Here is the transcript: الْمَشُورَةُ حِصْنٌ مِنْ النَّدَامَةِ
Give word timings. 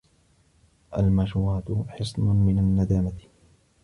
الْمَشُورَةُ 0.97 1.85
حِصْنٌ 1.87 2.21
مِنْ 2.23 2.59
النَّدَامَةِ 2.59 3.17